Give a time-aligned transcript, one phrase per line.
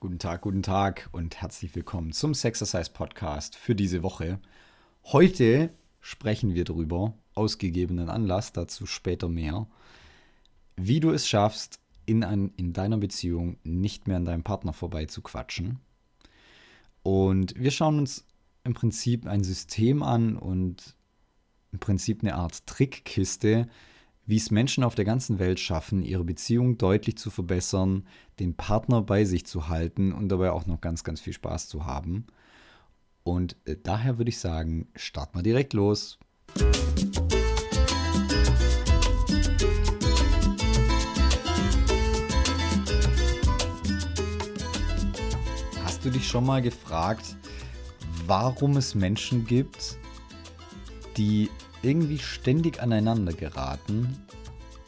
[0.00, 4.38] Guten Tag, guten Tag und herzlich willkommen zum Sexercise Podcast für diese Woche.
[5.06, 9.66] Heute sprechen wir darüber, ausgegebenen Anlass, dazu später mehr,
[10.76, 15.06] wie du es schaffst, in, ein, in deiner Beziehung nicht mehr an deinem Partner vorbei
[15.06, 15.80] zu quatschen.
[17.02, 18.24] Und wir schauen uns
[18.62, 20.94] im Prinzip ein System an und
[21.72, 23.66] im Prinzip eine Art Trickkiste,
[24.28, 28.06] wie es Menschen auf der ganzen Welt schaffen, ihre Beziehung deutlich zu verbessern,
[28.38, 31.86] den Partner bei sich zu halten und dabei auch noch ganz, ganz viel Spaß zu
[31.86, 32.26] haben.
[33.22, 36.18] Und äh, daher würde ich sagen, start mal direkt los.
[45.84, 47.34] Hast du dich schon mal gefragt,
[48.26, 49.96] warum es Menschen gibt,
[51.16, 51.48] die
[51.82, 54.16] irgendwie ständig aneinander geraten,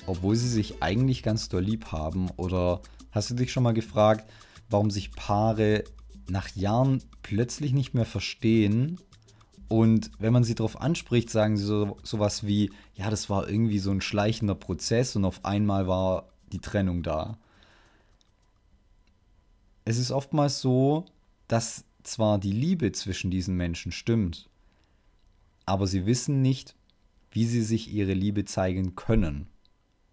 [0.06, 2.30] obwohl sie sich eigentlich ganz doll lieb haben?
[2.36, 2.80] Oder
[3.12, 4.28] hast du dich schon mal gefragt,
[4.68, 5.84] warum sich Paare
[6.28, 8.98] nach Jahren plötzlich nicht mehr verstehen?
[9.68, 13.78] Und wenn man sie darauf anspricht, sagen sie so sowas wie, ja, das war irgendwie
[13.78, 17.38] so ein schleichender Prozess und auf einmal war die Trennung da.
[19.84, 21.06] Es ist oftmals so,
[21.46, 24.48] dass zwar die Liebe zwischen diesen Menschen stimmt,
[25.66, 26.74] aber sie wissen nicht,
[27.30, 29.46] wie sie sich ihre Liebe zeigen können.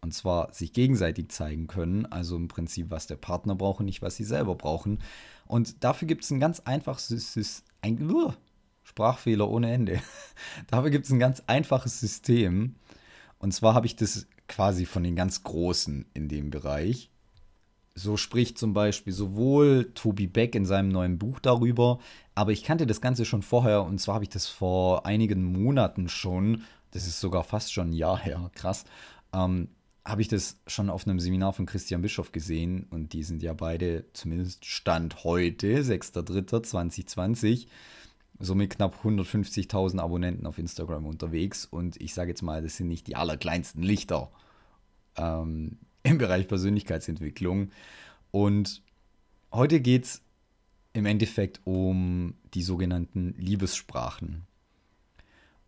[0.01, 4.01] Und zwar sich gegenseitig zeigen können, also im Prinzip, was der Partner braucht und nicht,
[4.01, 4.99] was sie selber brauchen.
[5.47, 8.31] Und dafür gibt es ein ganz einfaches ein, uh,
[8.83, 9.99] Sprachfehler ohne Ende.
[10.67, 12.75] dafür gibt es ein ganz einfaches System.
[13.39, 17.09] Und zwar habe ich das quasi von den ganz Großen in dem Bereich.
[17.95, 21.99] So spricht zum Beispiel sowohl Toby Beck in seinem neuen Buch darüber,
[22.35, 26.07] aber ich kannte das Ganze schon vorher und zwar habe ich das vor einigen Monaten
[26.07, 26.61] schon
[26.97, 28.83] das ist sogar fast schon ein Jahr her, krass,
[29.31, 29.69] ähm,
[30.03, 33.53] habe ich das schon auf einem Seminar von Christian Bischoff gesehen und die sind ja
[33.53, 37.67] beide, zumindest Stand heute, 6.3.2020,
[38.39, 42.87] so mit knapp 150.000 Abonnenten auf Instagram unterwegs und ich sage jetzt mal, das sind
[42.87, 44.31] nicht die allerkleinsten Lichter
[45.17, 47.69] ähm, im Bereich Persönlichkeitsentwicklung
[48.31, 48.81] und
[49.51, 50.21] heute geht es
[50.93, 54.47] im Endeffekt um die sogenannten Liebessprachen.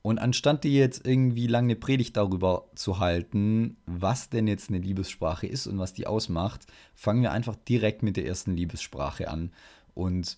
[0.01, 4.79] Und anstatt dir jetzt irgendwie lange eine Predigt darüber zu halten, was denn jetzt eine
[4.79, 6.65] Liebessprache ist und was die ausmacht,
[6.95, 9.51] fangen wir einfach direkt mit der ersten Liebessprache an.
[9.93, 10.37] Und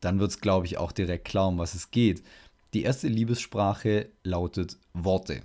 [0.00, 2.22] dann wird es, glaube ich, auch direkt klar, um was es geht.
[2.72, 5.42] Die erste Liebessprache lautet Worte.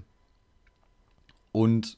[1.52, 1.98] Und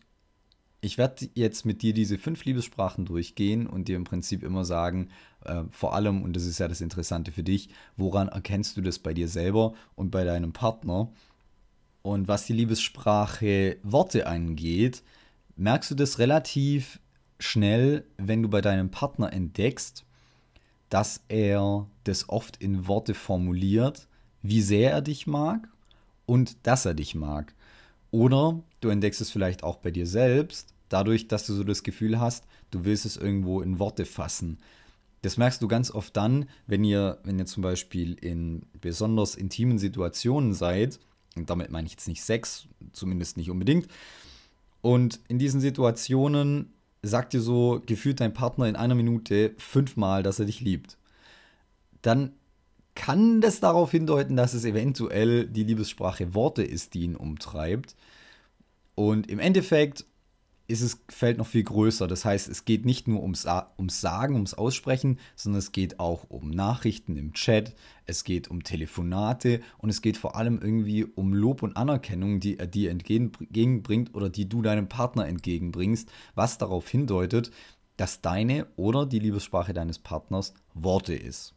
[0.79, 5.09] ich werde jetzt mit dir diese fünf Liebessprachen durchgehen und dir im Prinzip immer sagen,
[5.43, 8.99] äh, vor allem, und das ist ja das Interessante für dich, woran erkennst du das
[8.99, 11.11] bei dir selber und bei deinem Partner?
[12.07, 15.03] Und was die Liebessprache Worte angeht,
[15.57, 17.01] merkst du das relativ
[17.37, 20.05] schnell, wenn du bei deinem Partner entdeckst,
[20.87, 24.07] dass er das oft in Worte formuliert,
[24.41, 25.67] wie sehr er dich mag
[26.25, 27.53] und dass er dich mag.
[28.11, 32.21] Oder du entdeckst es vielleicht auch bei dir selbst, dadurch, dass du so das Gefühl
[32.21, 34.59] hast, du willst es irgendwo in Worte fassen.
[35.23, 39.77] Das merkst du ganz oft dann, wenn ihr, wenn ihr zum Beispiel in besonders intimen
[39.77, 41.01] Situationen seid
[41.37, 43.87] und damit meine ich jetzt nicht Sex, zumindest nicht unbedingt.
[44.81, 50.39] Und in diesen Situationen sagt dir so gefühlt dein Partner in einer Minute fünfmal, dass
[50.39, 50.97] er dich liebt.
[52.01, 52.33] Dann
[52.95, 57.95] kann das darauf hindeuten, dass es eventuell die Liebessprache Worte ist, die ihn umtreibt.
[58.95, 60.05] Und im Endeffekt
[60.67, 62.07] ist das Feld noch viel größer.
[62.07, 63.47] Das heißt, es geht nicht nur ums,
[63.77, 67.73] ums Sagen, ums Aussprechen, sondern es geht auch um Nachrichten im Chat,
[68.05, 72.59] es geht um Telefonate und es geht vor allem irgendwie um Lob und Anerkennung, die
[72.59, 77.51] er dir entgegenbringt oder die du deinem Partner entgegenbringst, was darauf hindeutet,
[77.95, 81.56] dass deine oder die Liebessprache deines Partners Worte ist.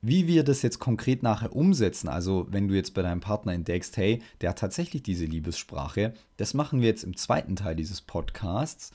[0.00, 3.96] Wie wir das jetzt konkret nachher umsetzen, also wenn du jetzt bei deinem Partner entdeckst,
[3.96, 8.92] hey, der hat tatsächlich diese Liebessprache, das machen wir jetzt im zweiten Teil dieses Podcasts.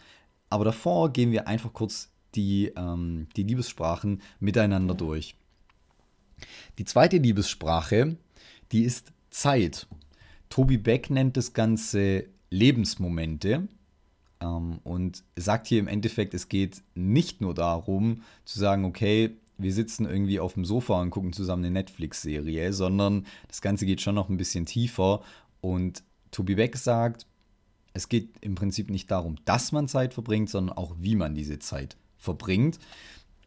[0.49, 5.35] Aber davor gehen wir einfach kurz die, ähm, die Liebessprachen miteinander durch.
[6.77, 8.17] Die zweite Liebessprache,
[8.71, 9.87] die ist Zeit.
[10.49, 13.67] Tobi Beck nennt das Ganze Lebensmomente
[14.39, 19.73] ähm, und sagt hier im Endeffekt, es geht nicht nur darum zu sagen, okay, wir
[19.73, 24.15] sitzen irgendwie auf dem Sofa und gucken zusammen eine Netflix-Serie, sondern das Ganze geht schon
[24.15, 25.21] noch ein bisschen tiefer.
[25.61, 27.27] Und Tobi Beck sagt,
[27.93, 31.59] es geht im Prinzip nicht darum, dass man Zeit verbringt, sondern auch, wie man diese
[31.59, 32.79] Zeit verbringt.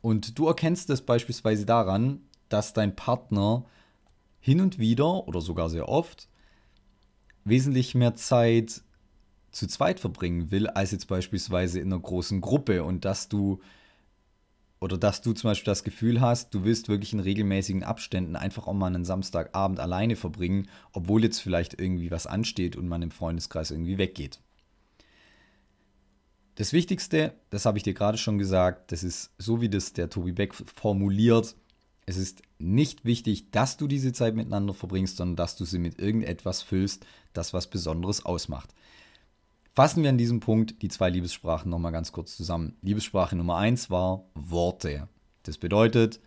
[0.02, 3.64] Und du erkennst es beispielsweise daran, dass dein Partner
[4.38, 6.28] hin und wieder oder sogar sehr oft
[7.44, 8.82] wesentlich mehr Zeit
[9.50, 13.60] zu zweit verbringen will, als jetzt beispielsweise in einer großen Gruppe und dass du
[14.80, 18.66] oder dass du zum Beispiel das Gefühl hast, du willst wirklich in regelmäßigen Abständen einfach
[18.66, 23.10] auch mal einen Samstagabend alleine verbringen, obwohl jetzt vielleicht irgendwie was ansteht und man im
[23.10, 24.40] Freundeskreis irgendwie weggeht.
[26.56, 30.08] Das Wichtigste, das habe ich dir gerade schon gesagt, das ist so wie das der
[30.08, 31.54] Tobi Beck formuliert.
[32.06, 35.98] Es ist nicht wichtig, dass du diese Zeit miteinander verbringst, sondern dass du sie mit
[35.98, 38.74] irgendetwas füllst, das was Besonderes ausmacht.
[39.76, 42.78] Fassen wir an diesem Punkt die zwei Liebessprachen nochmal ganz kurz zusammen.
[42.80, 45.06] Liebessprache Nummer eins war Worte.
[45.42, 46.18] Das bedeutet,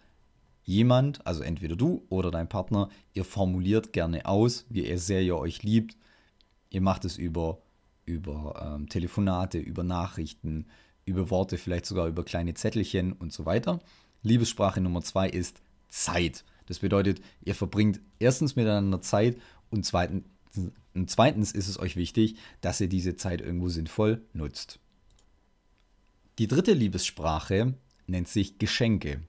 [0.62, 5.64] jemand, also entweder du oder dein Partner, ihr formuliert gerne aus, wie sehr ihr euch
[5.64, 5.98] liebt.
[6.70, 7.64] Ihr macht es über,
[8.06, 10.68] über ähm, Telefonate, über Nachrichten,
[11.06, 13.80] über Worte, vielleicht sogar über kleine Zettelchen und so weiter.
[14.22, 16.46] Liebessprache Nummer zwei ist Zeit.
[16.68, 19.38] Das bedeutet, ihr verbringt erstens miteinander Zeit
[19.72, 20.24] und zweitens
[20.56, 24.80] und zweitens ist es euch wichtig, dass ihr diese Zeit irgendwo sinnvoll nutzt.
[26.40, 27.74] Die dritte Liebessprache
[28.08, 29.22] nennt sich Geschenke.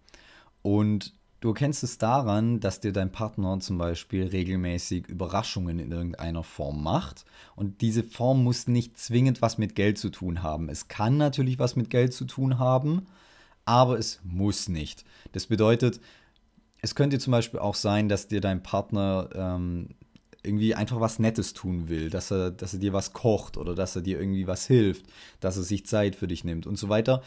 [0.62, 6.42] Und du erkennst es daran, dass dir dein Partner zum Beispiel regelmäßig Überraschungen in irgendeiner
[6.42, 7.24] Form macht.
[7.56, 10.68] Und diese Form muss nicht zwingend was mit Geld zu tun haben.
[10.68, 13.06] Es kann natürlich was mit Geld zu tun haben,
[13.64, 15.04] aber es muss nicht.
[15.32, 16.00] Das bedeutet,
[16.82, 19.90] es könnte zum Beispiel auch sein, dass dir dein Partner ähm,
[20.42, 23.96] irgendwie einfach was Nettes tun will, dass er, dass er dir was kocht oder dass
[23.96, 25.06] er dir irgendwie was hilft,
[25.40, 27.22] dass er sich Zeit für dich nimmt und so weiter.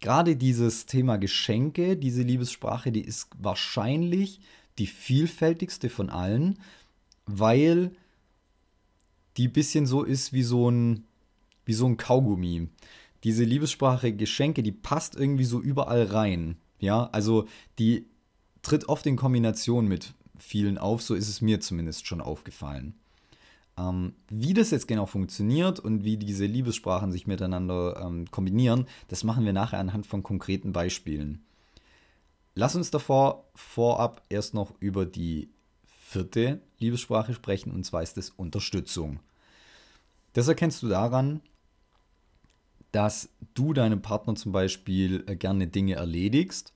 [0.00, 4.40] Gerade dieses Thema Geschenke, diese Liebessprache, die ist wahrscheinlich
[4.78, 6.58] die vielfältigste von allen,
[7.24, 7.92] weil
[9.36, 11.04] die ein bisschen so ist wie so ein,
[11.64, 12.68] wie so ein Kaugummi.
[13.24, 16.56] Diese Liebessprache Geschenke, die passt irgendwie so überall rein.
[16.78, 17.46] Ja, also
[17.78, 18.06] die
[18.62, 22.94] tritt oft in Kombination mit vielen auf, so ist es mir zumindest schon aufgefallen.
[23.78, 29.24] Ähm, wie das jetzt genau funktioniert und wie diese Liebessprachen sich miteinander ähm, kombinieren, das
[29.24, 31.44] machen wir nachher anhand von konkreten Beispielen.
[32.54, 35.50] Lass uns davor vorab erst noch über die
[35.84, 39.20] vierte Liebessprache sprechen, und zwar ist es Unterstützung.
[40.32, 41.40] Das erkennst du daran,
[42.92, 46.72] dass du deinem Partner zum Beispiel äh, gerne Dinge erledigst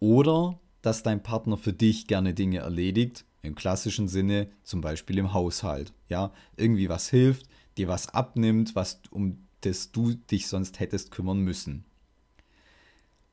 [0.00, 5.32] oder dass dein Partner für dich gerne Dinge erledigt, im klassischen Sinne, zum Beispiel im
[5.32, 5.92] Haushalt.
[6.08, 7.46] Ja, irgendwie was hilft,
[7.76, 11.84] dir was abnimmt, was um das du dich sonst hättest kümmern müssen.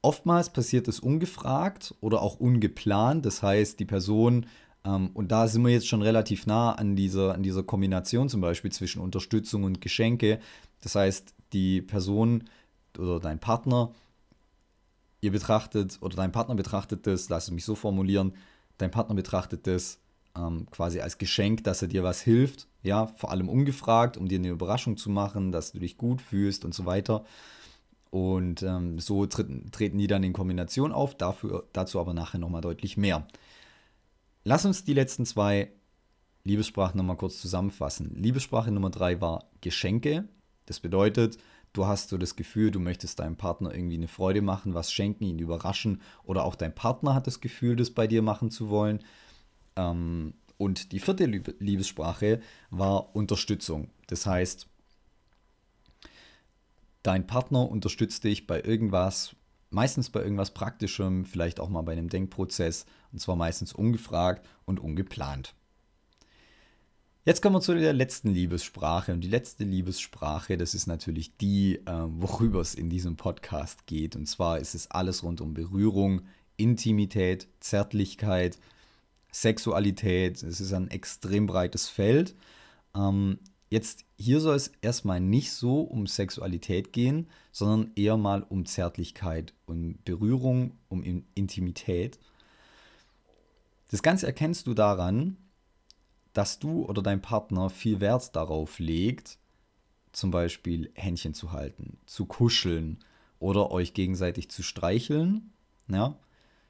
[0.02, 3.26] Oftmals passiert es ungefragt oder auch ungeplant.
[3.26, 4.46] Das heißt, die Person,
[4.86, 8.42] ähm, und da sind wir jetzt schon relativ nah an dieser, an dieser Kombination zum
[8.42, 10.40] Beispiel zwischen Unterstützung und Geschenke.
[10.82, 12.46] Das heißt, die Person
[12.98, 13.92] oder dein Partner
[15.22, 18.34] ihr betrachtet oder dein Partner betrachtet das, lass es mich so formulieren,
[18.78, 20.00] dein Partner betrachtet das
[20.36, 24.40] ähm, quasi als Geschenk, dass er dir was hilft, ja, vor allem ungefragt, um dir
[24.40, 27.26] eine Überraschung zu machen, dass du dich gut fühlst und so weiter.
[28.12, 32.62] Und ähm, so treten, treten die dann in Kombination auf, dafür, dazu aber nachher nochmal
[32.62, 33.28] deutlich mehr.
[34.44, 35.72] Lass uns die letzten zwei
[36.44, 38.16] Liebessprachen nochmal kurz zusammenfassen.
[38.16, 40.28] Liebessprache Nummer drei war Geschenke.
[40.66, 41.38] Das bedeutet,
[41.74, 45.24] du hast so das Gefühl, du möchtest deinem Partner irgendwie eine Freude machen, was schenken,
[45.24, 49.04] ihn überraschen oder auch dein Partner hat das Gefühl, das bei dir machen zu wollen.
[49.76, 53.90] Ähm, und die vierte Liebessprache war Unterstützung.
[54.08, 54.68] Das heißt,
[57.04, 59.36] dein Partner unterstützt dich bei irgendwas,
[59.70, 64.80] meistens bei irgendwas Praktischem, vielleicht auch mal bei einem Denkprozess, und zwar meistens ungefragt und
[64.82, 65.56] ungeplant.
[67.26, 69.12] Jetzt kommen wir zu der letzten Liebessprache.
[69.12, 74.16] Und die letzte Liebessprache, das ist natürlich die, äh, worüber es in diesem Podcast geht.
[74.16, 76.22] Und zwar ist es alles rund um Berührung,
[76.56, 78.58] Intimität, Zärtlichkeit,
[79.32, 80.42] Sexualität.
[80.44, 82.36] Es ist ein extrem breites Feld.
[82.96, 88.66] Ähm, jetzt hier soll es erstmal nicht so um Sexualität gehen, sondern eher mal um
[88.66, 91.04] Zärtlichkeit, um Berührung, um
[91.36, 92.18] Intimität.
[93.92, 95.36] Das Ganze erkennst du daran,
[96.40, 99.40] dass du oder dein Partner viel Wert darauf legt,
[100.14, 103.00] zum Beispiel Händchen zu halten, zu kuscheln
[103.40, 105.52] oder euch gegenseitig zu streicheln,
[105.90, 106.18] ja,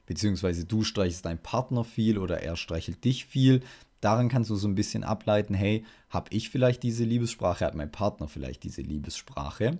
[0.08, 3.62] beziehungsweise du streichelst deinen Partner viel oder er streichelt dich viel.
[4.02, 7.92] Daran kannst du so ein bisschen ableiten, hey, habe ich vielleicht diese Liebessprache, hat mein
[7.92, 9.78] Partner vielleicht diese Liebessprache?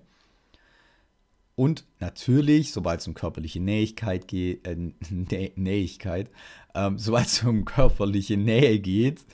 [1.56, 4.76] Und natürlich, sobald es um körperliche Nähigkeit geht, äh,
[5.56, 6.30] Nähigkeit,
[6.76, 9.26] ähm, sobald es um körperliche Nähe geht,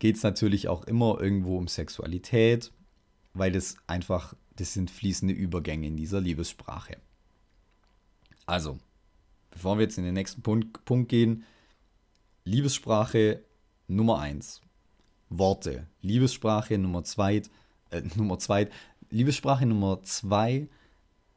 [0.00, 2.72] geht es natürlich auch immer irgendwo um Sexualität,
[3.34, 6.96] weil das einfach, das sind fließende Übergänge in dieser Liebessprache.
[8.46, 8.78] Also,
[9.50, 11.44] bevor wir jetzt in den nächsten Punkt, Punkt gehen,
[12.44, 13.44] Liebessprache
[13.86, 14.62] Nummer 1.
[15.28, 15.86] Worte.
[16.00, 17.42] Liebessprache Nummer 2.
[17.90, 18.68] Äh, Nummer 2.
[19.10, 20.66] Liebessprache Nummer 2.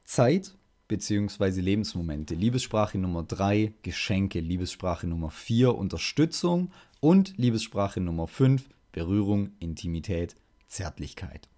[0.05, 0.55] Zeit.
[0.87, 1.59] bzw.
[1.59, 2.33] Lebensmomente.
[2.33, 6.71] Liebessprache Nummer 3 Geschenke, Liebessprache Nummer 4 Unterstützung
[7.03, 11.49] und Liebessprache Nummer 5 Berührung, Intimität, Zärtlichkeit.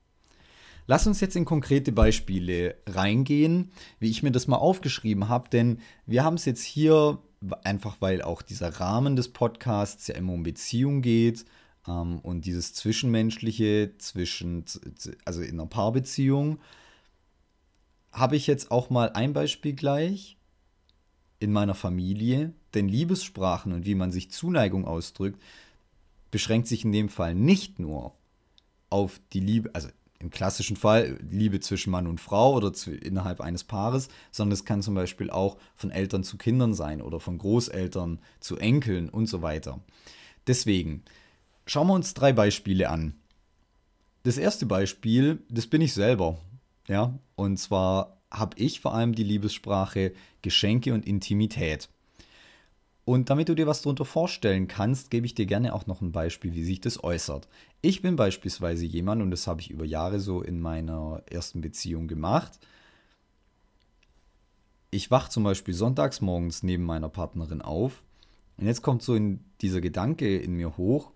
[0.88, 5.78] Lass uns jetzt in konkrete Beispiele reingehen, wie ich mir das mal aufgeschrieben habe, denn
[6.08, 7.20] wir haben es jetzt hier
[7.64, 11.46] einfach, weil auch dieser Rahmen des Podcasts ja immer um Beziehung geht
[11.88, 14.66] ähm, und dieses Zwischenmenschliche zwischen,
[15.26, 16.58] also in einer Paarbeziehung,
[18.12, 20.35] habe ich jetzt auch mal ein Beispiel gleich
[21.40, 25.42] in meiner Familie, denn Liebessprachen und wie man sich Zuneigung ausdrückt,
[26.32, 28.14] beschränkt sich in dem Fall nicht nur
[28.90, 29.90] auf die Liebe, also
[30.20, 34.66] im klassischen Fall Liebe zwischen Mann und Frau oder zu, innerhalb eines Paares, sondern es
[34.66, 39.28] kann zum Beispiel auch von Eltern zu Kindern sein oder von Großeltern zu Enkeln und
[39.28, 39.80] so weiter.
[40.48, 41.04] Deswegen
[41.66, 43.16] schauen wir uns drei Beispiele an.
[44.24, 46.38] Das erste Beispiel, das bin ich selber.
[46.88, 51.90] Ja, und zwar habe ich vor allem die Liebessprache Geschenke und Intimität.
[53.06, 56.12] Und damit du dir was darunter vorstellen kannst, gebe ich dir gerne auch noch ein
[56.12, 57.48] Beispiel, wie sich das äußert.
[57.82, 62.08] Ich bin beispielsweise jemand, und das habe ich über Jahre so in meiner ersten Beziehung
[62.08, 62.60] gemacht.
[64.90, 68.02] Ich wache zum Beispiel sonntags morgens neben meiner Partnerin auf.
[68.58, 69.20] Und jetzt kommt so
[69.62, 71.12] dieser Gedanke in mir hoch,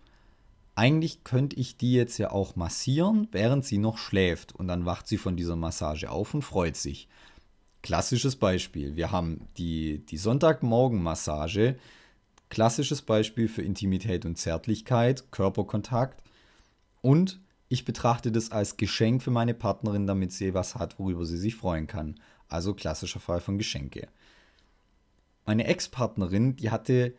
[0.80, 4.56] eigentlich könnte ich die jetzt ja auch massieren, während sie noch schläft.
[4.56, 7.10] Und dann wacht sie von dieser Massage auf und freut sich.
[7.82, 8.96] Klassisches Beispiel.
[8.96, 11.76] Wir haben die, die Sonntagmorgen-Massage.
[12.48, 16.24] Klassisches Beispiel für Intimität und Zärtlichkeit, Körperkontakt.
[17.02, 21.38] Und ich betrachte das als Geschenk für meine Partnerin, damit sie was hat, worüber sie
[21.38, 22.22] sich freuen kann.
[22.48, 24.08] Also klassischer Fall von Geschenke.
[25.46, 27.16] Meine Ex-Partnerin, die hatte,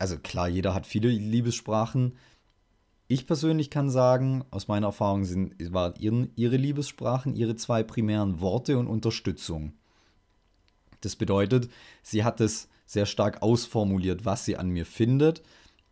[0.00, 2.16] also klar, jeder hat viele Liebessprachen,
[3.06, 8.78] ich persönlich kann sagen, aus meiner Erfahrung sind, waren ihre Liebessprachen ihre zwei primären Worte
[8.78, 9.72] und Unterstützung.
[11.00, 11.70] Das bedeutet,
[12.02, 15.42] sie hat es sehr stark ausformuliert, was sie an mir findet.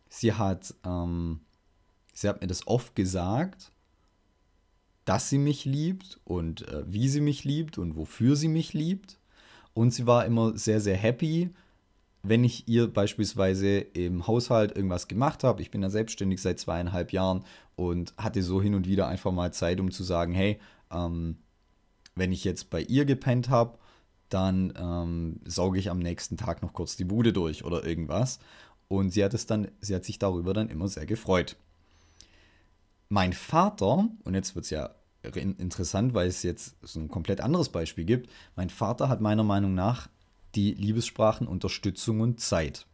[0.07, 1.41] Sie hat, ähm,
[2.13, 3.71] sie hat mir das oft gesagt,
[5.03, 9.19] dass sie mich liebt und äh, wie sie mich liebt und wofür sie mich liebt.
[9.73, 11.53] Und sie war immer sehr, sehr happy,
[12.21, 17.13] wenn ich ihr beispielsweise im Haushalt irgendwas gemacht habe, ich bin ja selbstständig seit zweieinhalb
[17.13, 17.45] Jahren
[17.75, 20.59] und hatte so hin und wieder einfach mal Zeit, um zu sagen, hey,
[20.91, 21.37] ähm,
[22.15, 23.77] wenn ich jetzt bei ihr gepennt habe,
[24.27, 28.39] dann ähm, sauge ich am nächsten Tag noch kurz die Bude durch oder irgendwas.
[28.87, 31.55] Und sie hat es dann, sie hat sich darüber dann immer sehr gefreut.
[33.07, 34.89] Mein Vater, und jetzt wird es ja
[35.23, 39.73] interessant, weil es jetzt so ein komplett anderes Beispiel gibt, mein Vater hat meiner Meinung
[39.73, 40.09] nach
[40.55, 42.85] die Liebessprachen Unterstützung und Zeit.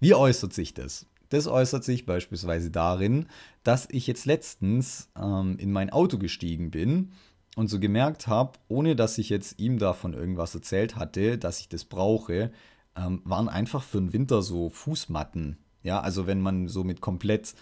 [0.00, 1.06] Wie äußert sich das?
[1.30, 3.26] Das äußert sich beispielsweise darin,
[3.62, 7.12] dass ich jetzt letztens ähm, in mein Auto gestiegen bin
[7.56, 11.68] und so gemerkt habe, ohne dass ich jetzt ihm davon irgendwas erzählt hatte, dass ich
[11.68, 12.52] das brauche,
[12.96, 15.58] ähm, waren einfach für den Winter so Fußmatten.
[15.82, 17.54] Ja, also wenn man so mit komplett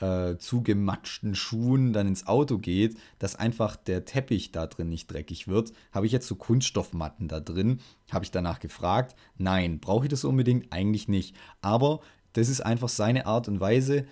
[0.00, 5.48] äh, zugematschten Schuhen dann ins Auto geht, dass einfach der Teppich da drin nicht dreckig
[5.48, 5.72] wird.
[5.92, 7.80] Habe ich jetzt so Kunststoffmatten da drin?
[8.10, 9.16] Habe ich danach gefragt?
[9.38, 10.72] Nein, brauche ich das unbedingt?
[10.72, 11.34] Eigentlich nicht.
[11.60, 12.00] Aber
[12.32, 14.06] das ist einfach seine Art und Weise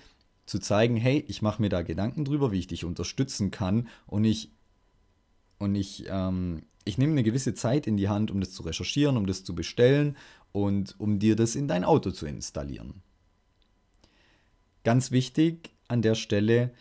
[0.46, 4.24] zu zeigen, hey, ich mache mir da Gedanken drüber, wie ich dich unterstützen kann und
[4.24, 4.50] ich
[5.58, 9.16] und ich, ähm, ich nehme eine gewisse Zeit in die Hand, um das zu recherchieren,
[9.16, 10.16] um das zu bestellen
[10.52, 13.02] und um dir das in dein Auto zu installieren.
[14.82, 16.72] Ganz wichtig, an der Stelle,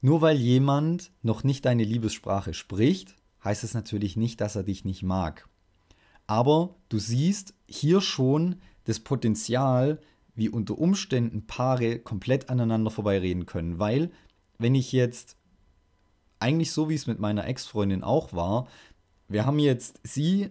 [0.00, 3.14] nur weil jemand noch nicht deine Liebessprache spricht,
[3.44, 5.48] heißt es natürlich nicht, dass er dich nicht mag.
[6.26, 10.00] Aber du siehst hier schon das Potenzial,
[10.34, 13.78] wie unter Umständen Paare komplett aneinander vorbeireden können.
[13.78, 14.10] Weil,
[14.58, 15.36] wenn ich jetzt
[16.38, 18.66] eigentlich so wie es mit meiner Ex-Freundin auch war,
[19.28, 20.50] wir haben jetzt sie,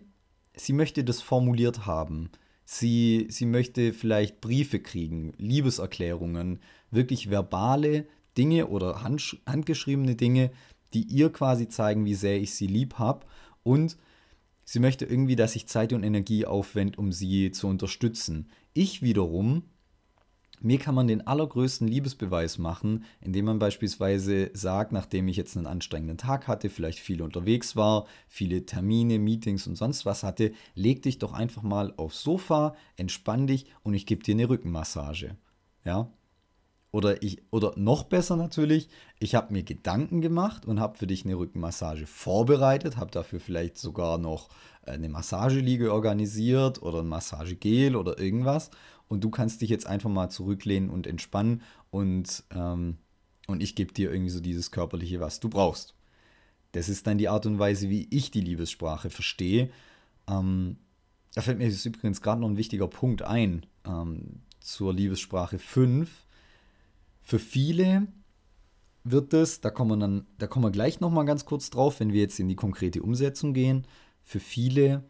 [0.55, 2.29] sie möchte das formuliert haben.
[2.73, 10.51] Sie, sie möchte vielleicht Briefe kriegen, Liebeserklärungen, wirklich verbale Dinge oder hand, handgeschriebene Dinge,
[10.93, 13.25] die ihr quasi zeigen, wie sehr ich sie lieb habe.
[13.63, 13.97] Und
[14.63, 18.47] sie möchte irgendwie, dass ich Zeit und Energie aufwende, um sie zu unterstützen.
[18.71, 19.63] Ich wiederum
[20.63, 25.67] mir kann man den allergrößten Liebesbeweis machen, indem man beispielsweise sagt, nachdem ich jetzt einen
[25.67, 31.01] anstrengenden Tag hatte, vielleicht viel unterwegs war, viele Termine, Meetings und sonst was hatte, leg
[31.01, 35.35] dich doch einfach mal aufs Sofa, entspann dich und ich gebe dir eine Rückenmassage.
[35.83, 36.11] Ja?
[36.91, 38.89] Oder, ich, oder noch besser natürlich,
[39.19, 43.77] ich habe mir Gedanken gemacht und habe für dich eine Rückenmassage vorbereitet, habe dafür vielleicht
[43.77, 44.49] sogar noch
[44.83, 48.71] eine Massageliege organisiert oder ein Massagegel oder irgendwas
[49.11, 52.95] und du kannst dich jetzt einfach mal zurücklehnen und entspannen und, ähm,
[53.45, 55.95] und ich gebe dir irgendwie so dieses körperliche, was du brauchst.
[56.71, 59.69] Das ist dann die Art und Weise, wie ich die Liebessprache verstehe.
[60.29, 60.77] Ähm,
[61.33, 66.09] da fällt mir jetzt übrigens gerade noch ein wichtiger Punkt ein ähm, zur Liebessprache 5.
[67.21, 68.07] Für viele
[69.03, 72.13] wird es, da kommen wir dann, da kommen wir gleich nochmal ganz kurz drauf, wenn
[72.13, 73.85] wir jetzt in die konkrete Umsetzung gehen.
[74.23, 75.03] Für viele,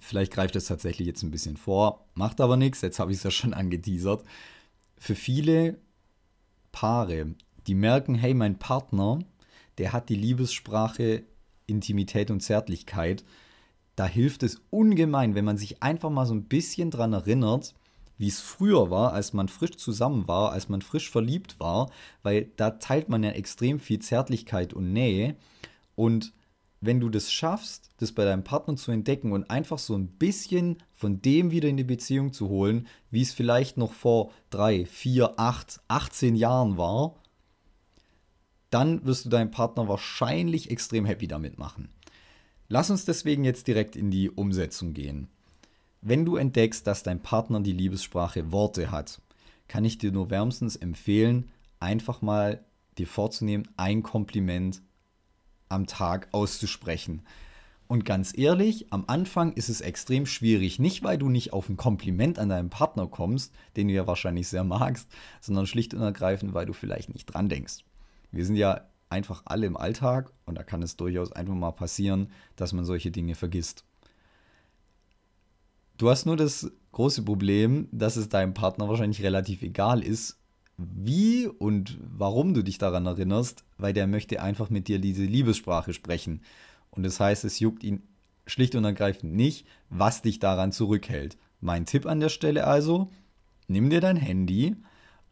[0.00, 3.24] vielleicht greift das tatsächlich jetzt ein bisschen vor, macht aber nichts, jetzt habe ich es
[3.24, 4.24] ja schon angeteasert.
[4.98, 5.78] Für viele
[6.72, 7.34] Paare,
[7.66, 9.20] die merken, hey, mein Partner,
[9.78, 11.24] der hat die Liebessprache
[11.66, 13.24] Intimität und Zärtlichkeit.
[13.94, 17.74] Da hilft es ungemein, wenn man sich einfach mal so ein bisschen dran erinnert,
[18.16, 21.90] wie es früher war, als man frisch zusammen war, als man frisch verliebt war,
[22.22, 25.36] weil da teilt man ja extrem viel Zärtlichkeit und Nähe.
[25.94, 26.32] Und
[26.80, 30.78] wenn du das schaffst, das bei deinem Partner zu entdecken und einfach so ein bisschen
[30.94, 35.38] von dem wieder in die Beziehung zu holen, wie es vielleicht noch vor drei, vier,
[35.38, 37.16] acht, 18 Jahren war,
[38.70, 41.88] dann wirst du deinen Partner wahrscheinlich extrem happy damit machen.
[42.68, 45.28] Lass uns deswegen jetzt direkt in die Umsetzung gehen.
[46.00, 49.20] Wenn du entdeckst, dass dein Partner die Liebessprache Worte hat,
[49.66, 52.64] kann ich dir nur wärmstens empfehlen, einfach mal
[52.98, 54.82] dir vorzunehmen, ein Kompliment
[55.68, 57.22] am Tag auszusprechen.
[57.88, 61.78] Und ganz ehrlich, am Anfang ist es extrem schwierig, nicht weil du nicht auf ein
[61.78, 65.08] Kompliment an deinen Partner kommst, den du ja wahrscheinlich sehr magst,
[65.40, 67.84] sondern schlicht und ergreifend, weil du vielleicht nicht dran denkst.
[68.30, 72.30] Wir sind ja einfach alle im Alltag und da kann es durchaus einfach mal passieren,
[72.56, 73.84] dass man solche Dinge vergisst.
[75.96, 80.37] Du hast nur das große Problem, dass es deinem Partner wahrscheinlich relativ egal ist,
[80.78, 85.92] wie und warum du dich daran erinnerst, weil der möchte einfach mit dir diese Liebessprache
[85.92, 86.40] sprechen.
[86.90, 88.02] Und das heißt, es juckt ihn
[88.46, 91.36] schlicht und ergreifend nicht, was dich daran zurückhält.
[91.60, 93.10] Mein Tipp an der Stelle also,
[93.66, 94.76] nimm dir dein Handy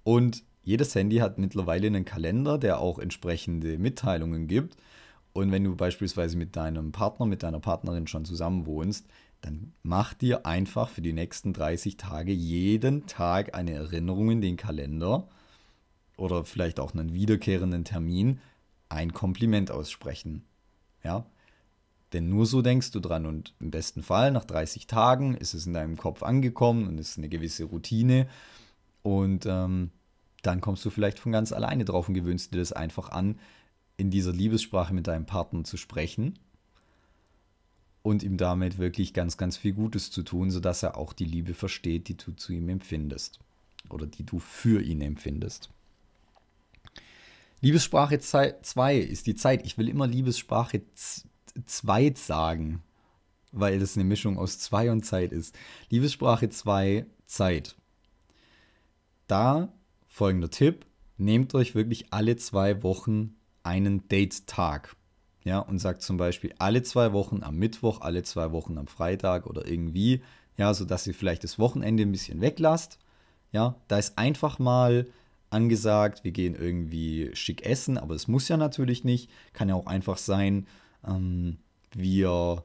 [0.03, 4.77] und jedes Handy hat mittlerweile einen Kalender, der auch entsprechende Mitteilungen gibt.
[5.33, 9.07] Und wenn du beispielsweise mit deinem Partner, mit deiner Partnerin schon zusammen wohnst,
[9.41, 14.57] dann mach dir einfach für die nächsten 30 Tage jeden Tag eine Erinnerung in den
[14.57, 15.29] Kalender
[16.17, 18.41] oder vielleicht auch einen wiederkehrenden Termin
[18.89, 20.45] ein Kompliment aussprechen.
[21.05, 21.27] Ja?
[22.13, 25.67] Denn nur so denkst du dran und im besten Fall nach 30 Tagen ist es
[25.67, 28.29] in deinem Kopf angekommen und ist eine gewisse Routine
[29.03, 29.91] und ähm,
[30.43, 33.39] dann kommst du vielleicht von ganz alleine drauf und gewöhnst dir das einfach an,
[33.97, 36.39] in dieser Liebessprache mit deinem Partner zu sprechen
[38.07, 41.55] und ihm damit wirklich ganz, ganz viel Gutes zu tun, sodass er auch die Liebe
[41.55, 43.41] versteht, die du zu ihm empfindest
[43.91, 45.71] oder die du für ihn empfindest.
[47.63, 49.67] Liebessprache 2 ist die Zeit.
[49.67, 50.83] Ich will immer Liebessprache
[51.65, 52.81] 2 sagen,
[53.51, 55.59] weil das eine Mischung aus 2 und Zeit ist.
[55.91, 57.75] Liebessprache 2, Zeit.
[59.27, 59.73] Da
[60.07, 64.95] folgender Tipp: Nehmt euch wirklich alle zwei Wochen einen Date-Tag.
[65.47, 69.47] Ja, und sagt zum Beispiel alle zwei Wochen am Mittwoch, alle zwei Wochen am Freitag
[69.47, 70.21] oder irgendwie,
[70.57, 72.99] ja, sodass ihr vielleicht das Wochenende ein bisschen weglasst.
[73.53, 75.07] Ja, da ist einfach mal
[75.51, 79.31] angesagt, wir gehen irgendwie schick essen, aber es muss ja natürlich nicht.
[79.53, 80.67] Kann ja auch einfach sein,
[81.07, 81.59] ähm,
[81.95, 82.65] wir,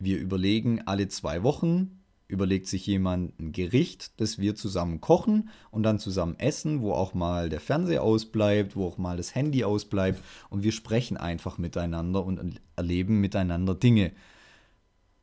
[0.00, 5.84] wir überlegen alle zwei Wochen, überlegt sich jemand ein Gericht, das wir zusammen kochen und
[5.84, 10.22] dann zusammen essen, wo auch mal der Fernseher ausbleibt, wo auch mal das Handy ausbleibt
[10.50, 14.12] und wir sprechen einfach miteinander und erleben miteinander Dinge.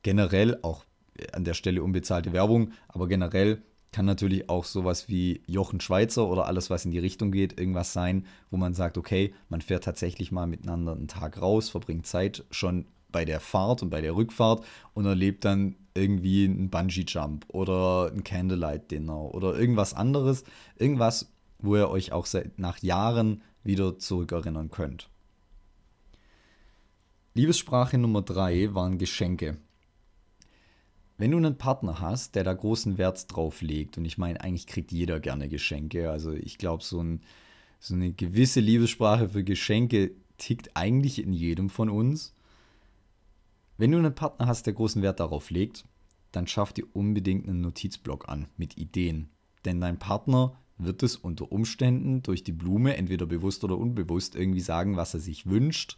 [0.02, 0.86] Generell auch
[1.34, 3.62] an der Stelle unbezahlte Werbung, aber generell
[3.92, 7.94] kann natürlich auch sowas wie Jochen Schweizer oder alles, was in die Richtung geht, irgendwas
[7.94, 12.44] sein, wo man sagt, okay, man fährt tatsächlich mal miteinander einen Tag raus, verbringt Zeit
[12.50, 18.12] schon bei der Fahrt und bei der Rückfahrt und erlebt dann irgendwie einen Bungee-Jump oder
[18.12, 20.44] ein Candlelight-Dinner oder irgendwas anderes.
[20.78, 22.28] Irgendwas, wo ihr euch auch
[22.58, 25.10] nach Jahren wieder zurückerinnern könnt.
[27.36, 29.58] Liebessprache Nummer drei waren Geschenke.
[31.18, 34.68] Wenn du einen Partner hast, der da großen Wert drauf legt, und ich meine, eigentlich
[34.68, 37.22] kriegt jeder gerne Geschenke, also ich glaube, so, ein,
[37.80, 42.34] so eine gewisse Liebessprache für Geschenke tickt eigentlich in jedem von uns.
[43.78, 45.86] Wenn du einen Partner hast, der großen Wert darauf legt,
[46.32, 49.30] dann schaff dir unbedingt einen Notizblock an mit Ideen.
[49.66, 54.60] Denn dein Partner wird es unter Umständen durch die Blume, entweder bewusst oder unbewusst, irgendwie
[54.60, 55.98] sagen, was er sich wünscht.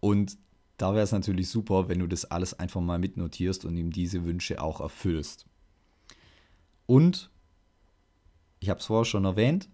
[0.00, 0.38] Und
[0.76, 4.24] da wäre es natürlich super, wenn du das alles einfach mal mitnotierst und ihm diese
[4.24, 5.46] Wünsche auch erfüllst.
[6.86, 7.30] Und,
[8.60, 9.68] ich habe es vorher schon erwähnt,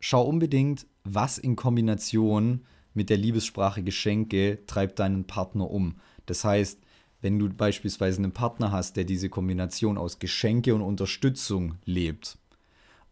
[0.00, 2.64] schau unbedingt, was in Kombination
[2.94, 5.96] mit der Liebessprache Geschenke treibt deinen Partner um.
[6.30, 6.78] Das heißt,
[7.20, 12.38] wenn du beispielsweise einen Partner hast, der diese Kombination aus Geschenke und Unterstützung lebt,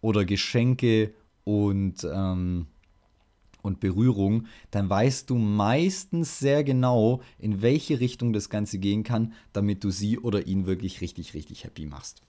[0.01, 2.67] oder Geschenke und, ähm,
[3.63, 9.33] und Berührung, dann weißt du meistens sehr genau, in welche Richtung das Ganze gehen kann,
[9.53, 12.23] damit du sie oder ihn wirklich richtig, richtig happy machst.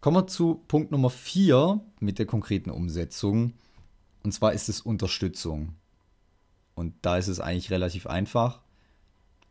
[0.00, 3.52] Kommen wir zu Punkt Nummer 4 mit der konkreten Umsetzung.
[4.22, 5.74] Und zwar ist es Unterstützung.
[6.74, 8.62] Und da ist es eigentlich relativ einfach.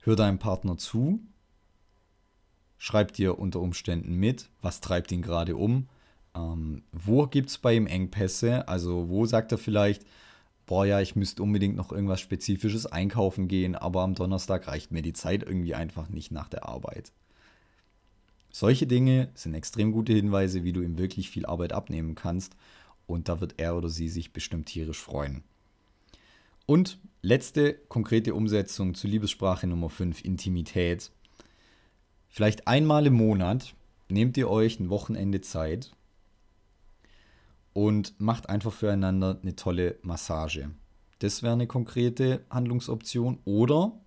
[0.05, 1.19] Hör deinem Partner zu,
[2.77, 5.89] schreib dir unter Umständen mit, was treibt ihn gerade um,
[6.35, 10.05] ähm, wo gibt es bei ihm Engpässe, also wo sagt er vielleicht,
[10.67, 15.01] boah ja, ich müsste unbedingt noch irgendwas Spezifisches einkaufen gehen, aber am Donnerstag reicht mir
[15.01, 17.11] die Zeit irgendwie einfach nicht nach der Arbeit.
[18.51, 22.55] Solche Dinge sind extrem gute Hinweise, wie du ihm wirklich viel Arbeit abnehmen kannst
[23.07, 25.43] und da wird er oder sie sich bestimmt tierisch freuen.
[26.67, 31.11] Und letzte konkrete Umsetzung zu Liebessprache Nummer 5, Intimität.
[32.29, 33.73] Vielleicht einmal im Monat
[34.09, 35.91] nehmt ihr euch ein Wochenende Zeit
[37.73, 40.69] und macht einfach füreinander eine tolle Massage.
[41.17, 43.39] Das wäre eine konkrete Handlungsoption.
[43.43, 43.99] Oder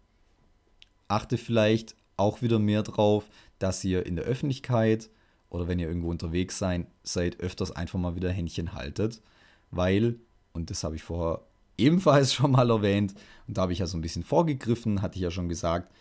[1.09, 3.29] achte vielleicht auch wieder mehr drauf,
[3.59, 5.11] dass ihr in der Öffentlichkeit
[5.51, 9.23] oder wenn ihr irgendwo unterwegs sein, seid, öfters einfach mal wieder Händchen haltet.
[9.73, 10.21] Weil,
[10.53, 11.48] und das habe ich vorher
[11.79, 13.15] ebenfalls schon mal erwähnt,
[13.47, 15.93] und da habe ich ja so ein bisschen vorgegriffen, hatte ich ja schon gesagt,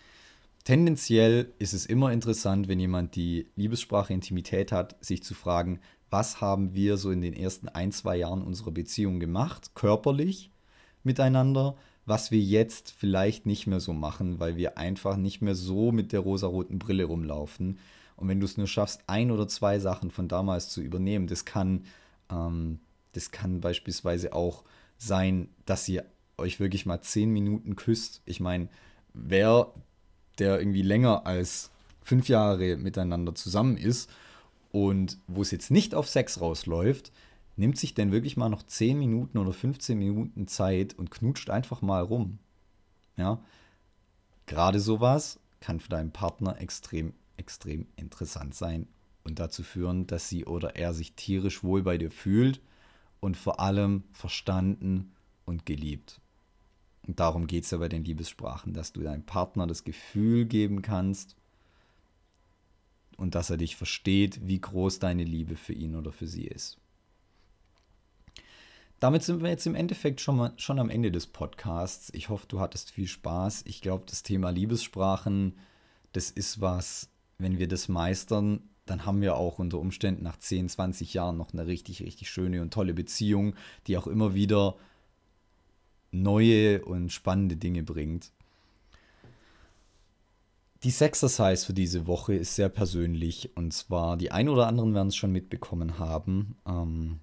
[0.63, 6.41] tendenziell ist es immer interessant, wenn jemand die Liebessprache Intimität hat, sich zu fragen, was
[6.41, 10.51] haben wir so in den ersten ein, zwei Jahren unserer Beziehung gemacht, körperlich
[11.03, 15.91] miteinander, was wir jetzt vielleicht nicht mehr so machen, weil wir einfach nicht mehr so
[15.91, 17.79] mit der rosaroten Brille rumlaufen.
[18.15, 21.43] Und wenn du es nur schaffst, ein oder zwei Sachen von damals zu übernehmen, das
[21.43, 21.83] kann,
[22.31, 22.79] ähm,
[23.11, 24.63] das kann beispielsweise auch
[24.97, 26.05] sein, dass ihr
[26.37, 28.21] euch wirklich mal zehn Minuten küsst.
[28.25, 28.69] Ich meine,
[29.13, 29.73] wer,
[30.39, 31.71] der irgendwie länger als
[32.03, 34.09] fünf Jahre miteinander zusammen ist
[34.71, 37.11] und wo es jetzt nicht auf Sex rausläuft,
[37.55, 41.81] nimmt sich denn wirklich mal noch zehn Minuten oder 15 Minuten Zeit und knutscht einfach
[41.81, 42.37] mal rum.
[43.17, 43.41] Ja,
[44.45, 48.87] gerade sowas kann für deinen Partner extrem, extrem interessant sein
[49.23, 52.61] und dazu führen, dass sie oder er sich tierisch wohl bei dir fühlt
[53.19, 55.13] und vor allem verstanden
[55.45, 56.19] und geliebt.
[57.07, 60.81] Und darum geht es ja bei den Liebessprachen, dass du deinem Partner das Gefühl geben
[60.81, 61.35] kannst
[63.15, 66.77] und dass er dich versteht, wie groß deine Liebe für ihn oder für sie ist.
[68.99, 72.11] Damit sind wir jetzt im Endeffekt schon, mal, schon am Ende des Podcasts.
[72.13, 73.63] Ich hoffe, du hattest viel Spaß.
[73.67, 75.57] Ich glaube, das Thema Liebessprachen,
[76.13, 80.69] das ist was, wenn wir das meistern, dann haben wir auch unter Umständen nach 10,
[80.69, 84.75] 20 Jahren noch eine richtig, richtig schöne und tolle Beziehung, die auch immer wieder
[86.11, 88.31] neue und spannende Dinge bringt.
[90.83, 95.07] Die Sexercise für diese Woche ist sehr persönlich und zwar die ein oder anderen werden
[95.09, 96.55] es schon mitbekommen haben.
[96.67, 97.19] Ähm,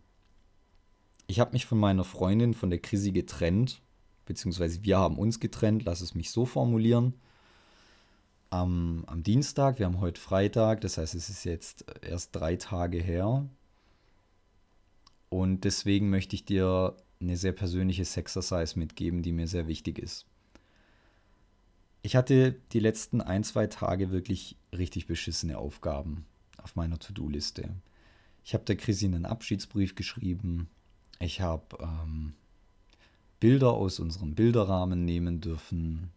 [1.27, 3.81] ich habe mich von meiner Freundin, von der Chrissy getrennt,
[4.27, 7.15] beziehungsweise wir haben uns getrennt, lass es mich so formulieren
[8.55, 12.99] am, am Dienstag, wir haben heute Freitag, das heißt, es ist jetzt erst drei Tage
[12.99, 13.49] her.
[15.29, 20.27] Und deswegen möchte ich dir eine sehr persönliche Sexercise mitgeben, die mir sehr wichtig ist.
[22.03, 26.25] Ich hatte die letzten ein, zwei Tage wirklich richtig beschissene Aufgaben
[26.63, 27.71] auf meiner To-Do-Liste.
[28.45, 30.69] Ich habe der Chrissy einen Abschiedsbrief geschrieben.
[31.19, 32.35] Ich habe ähm,
[33.41, 36.13] Bilder aus unserem Bilderrahmen nehmen dürfen.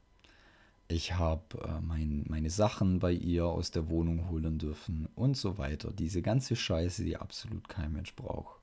[0.89, 5.57] Ich habe äh, mein, meine Sachen bei ihr aus der Wohnung holen dürfen und so
[5.57, 5.91] weiter.
[5.91, 8.61] Diese ganze Scheiße, die absolut kein Mensch braucht.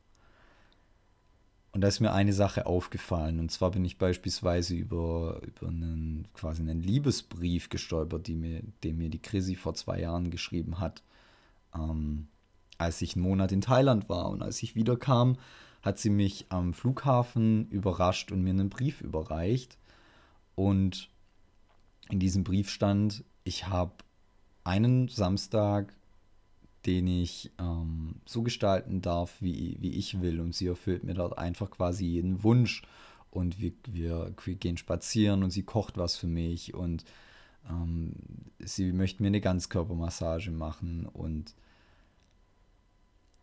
[1.73, 3.41] Und da ist mir eine Sache aufgefallen.
[3.41, 9.11] Und zwar bin ich beispielsweise über, über einen quasi einen Liebesbrief gestolpert, mir, den mir
[9.11, 11.03] die Chrissy vor zwei Jahren geschrieben hat,
[11.75, 12.29] ähm,
[12.79, 14.31] als ich einen Monat in Thailand war.
[14.31, 15.37] Und als ich wiederkam,
[15.83, 19.77] hat sie mich am Flughafen überrascht und mir einen Brief überreicht.
[20.55, 21.11] Und
[22.11, 23.93] in diesem Brief stand, ich habe
[24.63, 25.95] einen Samstag,
[26.87, 30.41] den ich ähm, so gestalten darf, wie, wie ich will.
[30.41, 32.83] Und sie erfüllt mir dort einfach quasi jeden Wunsch.
[33.31, 36.75] Und wir, wir, wir gehen spazieren und sie kocht was für mich.
[36.75, 37.05] Und
[37.69, 38.13] ähm,
[38.59, 41.07] sie möchte mir eine Ganzkörpermassage machen.
[41.07, 41.55] Und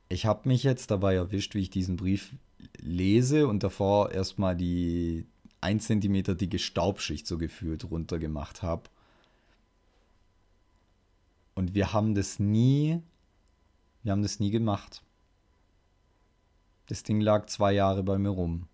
[0.09, 2.33] ich habe mich jetzt dabei erwischt, wie ich diesen Brief
[2.79, 5.25] lese und davor erstmal die,
[5.61, 8.89] 1 cm dicke Staubschicht so gefühlt runtergemacht habe.
[11.53, 13.01] Und wir haben das nie,
[14.03, 15.03] wir haben das nie gemacht.
[16.87, 18.67] Das Ding lag zwei Jahre bei mir rum.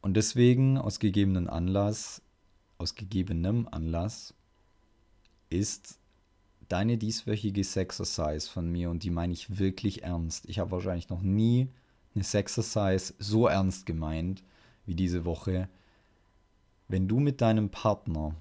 [0.00, 2.22] Und deswegen, aus gegebenen Anlass,
[2.78, 4.34] aus gegebenem Anlass,
[5.50, 5.98] ist
[6.68, 10.46] deine dieswöchige Sexercise von mir, und die meine ich wirklich ernst.
[10.48, 11.68] Ich habe wahrscheinlich noch nie
[12.14, 14.42] eine Sexercise so ernst gemeint
[14.86, 15.68] wie diese Woche,
[16.88, 18.34] wenn du mit deinem Partner,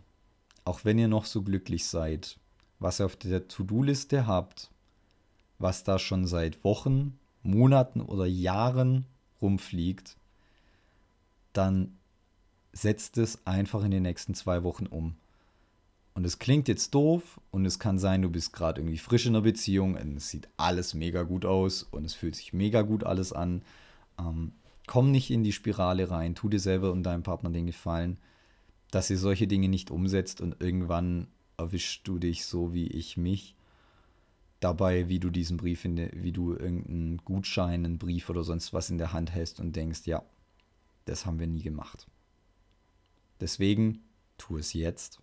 [0.66, 2.40] auch wenn ihr noch so glücklich seid,
[2.80, 4.72] was ihr auf der To-Do-Liste habt,
[5.60, 9.06] was da schon seit Wochen, Monaten oder Jahren
[9.42, 10.18] rumfliegt,
[11.54, 11.98] dann
[12.74, 15.16] setzt es einfach in den nächsten zwei Wochen um.
[16.14, 19.36] Und es klingt jetzt doof und es kann sein, du bist gerade irgendwie frisch in
[19.36, 23.06] einer Beziehung und es sieht alles mega gut aus und es fühlt sich mega gut
[23.06, 23.62] alles an.
[24.20, 24.52] Ähm,
[24.88, 28.18] komm nicht in die Spirale rein, tu dir selber und deinem Partner den Gefallen,
[28.92, 33.56] dass ihr solche Dinge nicht umsetzt und irgendwann erwischst du dich so wie ich mich
[34.60, 38.74] dabei, wie du diesen Brief in der, wie du irgendeinen Gutschein, einen Brief oder sonst
[38.74, 40.24] was in der Hand hältst und denkst, ja,
[41.06, 42.08] das haben wir nie gemacht.
[43.40, 44.04] Deswegen
[44.38, 45.20] tu es jetzt.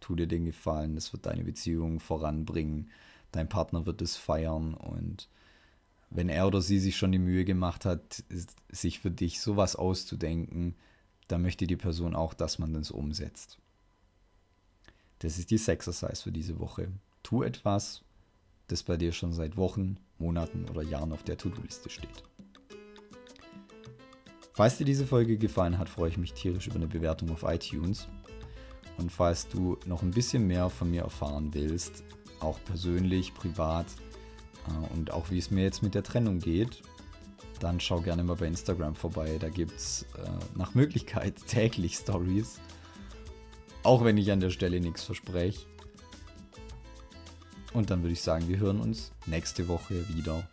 [0.00, 0.96] Tu dir den Gefallen.
[0.96, 2.90] Es wird deine Beziehung voranbringen.
[3.32, 4.74] Dein Partner wird es feiern.
[4.74, 5.28] Und
[6.16, 8.24] wenn er oder sie sich schon die Mühe gemacht hat,
[8.70, 10.74] sich für dich sowas auszudenken,
[11.28, 13.58] dann möchte die Person auch, dass man das umsetzt.
[15.18, 16.88] Das ist die Sexercise für diese Woche.
[17.22, 18.02] Tu etwas,
[18.68, 22.24] das bei dir schon seit Wochen, Monaten oder Jahren auf der To-Do-Liste steht.
[24.54, 28.08] Falls dir diese Folge gefallen hat, freue ich mich tierisch über eine Bewertung auf iTunes.
[28.96, 32.04] Und falls du noch ein bisschen mehr von mir erfahren willst,
[32.40, 33.86] auch persönlich, privat
[34.92, 36.82] und auch wie es mir jetzt mit der Trennung geht,
[37.60, 39.38] dann schau gerne mal bei Instagram vorbei.
[39.38, 42.58] Da gibt es äh, nach Möglichkeit täglich Stories.
[43.82, 45.66] Auch wenn ich an der Stelle nichts verspreche.
[47.72, 50.48] Und dann würde ich sagen, wir hören uns nächste Woche wieder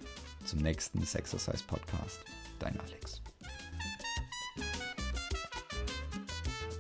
[0.45, 2.19] zum nächsten Sexercise Podcast.
[2.59, 3.22] Dein Alex.